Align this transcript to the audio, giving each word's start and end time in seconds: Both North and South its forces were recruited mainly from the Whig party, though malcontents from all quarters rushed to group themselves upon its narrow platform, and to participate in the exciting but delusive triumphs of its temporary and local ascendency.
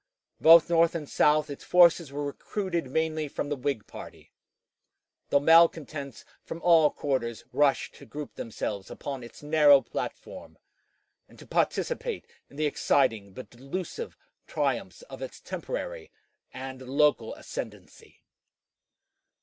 Both 0.39 0.67
North 0.71 0.95
and 0.95 1.07
South 1.07 1.47
its 1.47 1.63
forces 1.63 2.11
were 2.11 2.25
recruited 2.25 2.87
mainly 2.87 3.27
from 3.27 3.49
the 3.49 3.55
Whig 3.55 3.85
party, 3.85 4.31
though 5.29 5.39
malcontents 5.39 6.25
from 6.43 6.59
all 6.63 6.89
quarters 6.89 7.45
rushed 7.53 7.93
to 7.97 8.07
group 8.07 8.33
themselves 8.33 8.89
upon 8.89 9.21
its 9.21 9.43
narrow 9.43 9.79
platform, 9.81 10.57
and 11.29 11.37
to 11.37 11.45
participate 11.45 12.25
in 12.49 12.55
the 12.55 12.65
exciting 12.65 13.31
but 13.33 13.51
delusive 13.51 14.17
triumphs 14.47 15.03
of 15.03 15.21
its 15.21 15.39
temporary 15.39 16.11
and 16.51 16.81
local 16.81 17.35
ascendency. 17.35 18.23